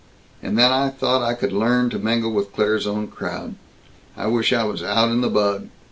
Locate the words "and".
0.41-0.59